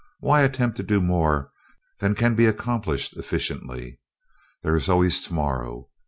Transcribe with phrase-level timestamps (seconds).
[0.19, 1.51] Why attempt to do more
[1.99, 3.99] than can be accomplished efficiently?
[4.63, 5.89] There is always tomorrow.